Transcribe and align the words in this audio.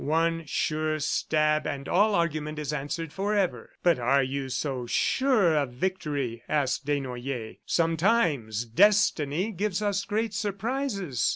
One 0.03 0.47
sure 0.47 0.99
stab 0.99 1.67
and 1.67 1.87
all 1.87 2.15
argument 2.15 2.57
is 2.57 2.73
answered 2.73 3.13
forever!" 3.13 3.69
"But 3.83 3.99
are 3.99 4.23
you 4.23 4.49
so 4.49 4.87
sure 4.87 5.55
of 5.55 5.73
victory?" 5.73 6.41
asked 6.49 6.87
Desnoyers. 6.87 7.57
"Sometimes 7.67 8.65
Destiny 8.65 9.51
gives 9.51 9.79
us 9.79 10.03
great 10.05 10.33
surprises. 10.33 11.29